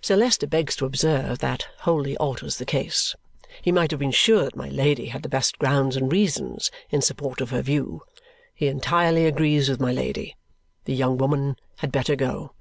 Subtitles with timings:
[0.00, 3.14] Sir Leicester begs to observe that wholly alters the case.
[3.60, 7.02] He might have been sure that my Lady had the best grounds and reasons in
[7.02, 8.00] support of her view.
[8.54, 10.38] He entirely agrees with my Lady.
[10.86, 12.54] The young woman had better go.